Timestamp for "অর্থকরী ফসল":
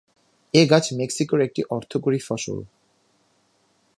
1.69-2.57